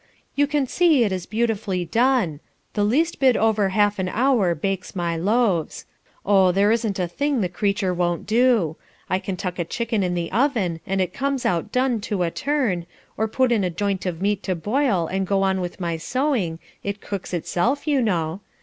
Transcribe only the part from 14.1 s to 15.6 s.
meat to boil and go